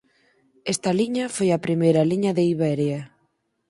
[0.73, 2.99] Esta liña foi a primeira liña de Iberia.